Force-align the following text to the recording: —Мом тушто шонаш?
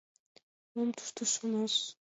—Мом 0.73 0.89
тушто 0.97 1.21
шонаш? 1.33 1.75